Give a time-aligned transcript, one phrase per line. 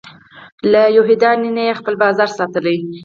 [0.71, 2.77] له یهودیانو نه یې خپل بازار ساتلی.